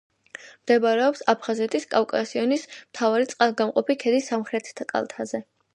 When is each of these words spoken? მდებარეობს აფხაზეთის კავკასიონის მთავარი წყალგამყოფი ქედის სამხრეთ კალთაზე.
მდებარეობს 0.45 1.21
აფხაზეთის 1.33 1.85
კავკასიონის 1.93 2.67
მთავარი 2.79 3.31
წყალგამყოფი 3.35 4.01
ქედის 4.07 4.33
სამხრეთ 4.35 4.79
კალთაზე. 4.95 5.49